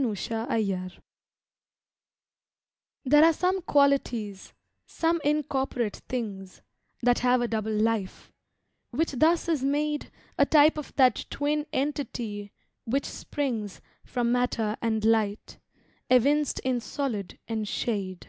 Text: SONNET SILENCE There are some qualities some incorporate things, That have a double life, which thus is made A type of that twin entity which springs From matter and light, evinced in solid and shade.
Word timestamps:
SONNET 0.00 0.16
SILENCE 0.16 1.00
There 3.04 3.24
are 3.24 3.32
some 3.32 3.60
qualities 3.62 4.52
some 4.86 5.20
incorporate 5.24 5.96
things, 6.08 6.62
That 7.02 7.18
have 7.18 7.40
a 7.40 7.48
double 7.48 7.74
life, 7.74 8.30
which 8.92 9.10
thus 9.18 9.48
is 9.48 9.64
made 9.64 10.12
A 10.38 10.46
type 10.46 10.78
of 10.78 10.94
that 10.94 11.26
twin 11.30 11.66
entity 11.72 12.52
which 12.84 13.06
springs 13.06 13.80
From 14.04 14.30
matter 14.30 14.76
and 14.80 15.04
light, 15.04 15.58
evinced 16.08 16.60
in 16.60 16.78
solid 16.78 17.36
and 17.48 17.66
shade. 17.66 18.28